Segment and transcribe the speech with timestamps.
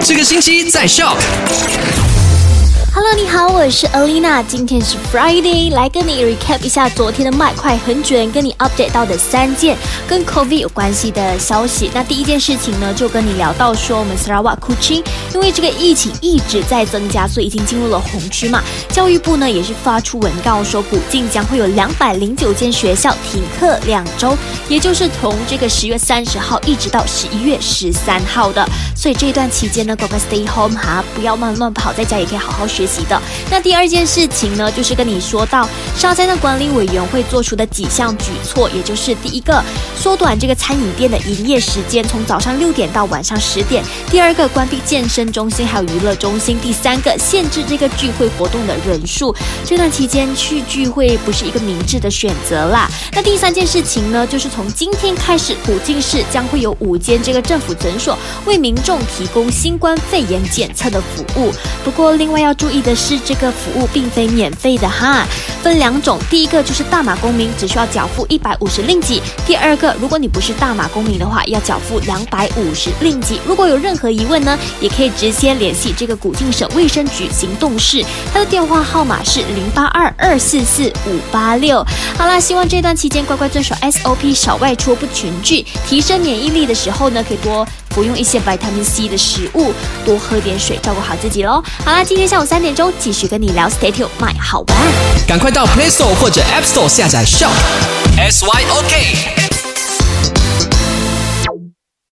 [0.00, 1.16] 这个星期在笑。
[2.92, 9.76] Hello，你好，我是 Alina，今天是 Friday，来跟你 recap 一下昨天的麦快很卷，跟你 update 到的三件
[10.08, 11.88] 跟 COVID 有关系的消息。
[11.94, 15.04] 那第一件事情呢，就跟你聊到说，我们 Sarawak Kuching
[15.34, 18.62] 因为这个疫情一直在增加，所以已经进入了红区嘛。
[18.88, 24.36] 教育部呢也是发出文告说，古晋将会有两百零九间学校停课两周，
[24.68, 28.66] 也就是从这个十月三十号一直到十一月十三号的。
[28.96, 33.20] 所以这一段期间呢，乖乖 stay home 哈，不要乱乱跑，在家也可以好好学习的。
[33.50, 39.62] 那第二件事情呢，就是跟你说到沙山的管理委员会做出的几项举措，也就是第一个，
[39.96, 49.34] 缩短这个餐饮店的营业时间，从早上六点到晚上十点；第二个，关闭健身中心还有娱乐中心；第三个，限制这个聚会活动的人数。
[49.64, 52.88] 这段期间去聚会不是一个明智的选择啦。
[53.12, 61.52] 那第三件事情呢，就是从今天开始，古晋市将会有五间这个政府诊所为民众提供新冠肺炎检测的服务。
[61.84, 65.26] 不过，另外要注意的是，这个服务并非免费的哈，
[65.62, 66.18] 分两种。
[66.28, 73.40] 第一个就是大马公民只需要缴付一百五十令吉；第二个，如果你不是大马公民的话，要缴付两百五十令吉。
[73.46, 81.84] 如果有任何疑问呢，也可以直接联系这个古晋省卫生局行动室，他的电话号码是零八二二四四五八六。
[82.16, 89.72] 好啦，希望这段期间乖乖遵守 SOP，少外出，不群聚，提升免疫力的时候呢，可以多服用一些维他命 C 的食物，
[90.04, 91.62] 多喝点水，照顾好自己喽。
[91.84, 94.76] 好啦，今天下午三点钟继续跟你聊 Stay Tuned，买好玩。
[95.26, 97.50] 赶快到 Play Store 或者 App Store 下载 Shop。
[98.18, 99.29] S Y O K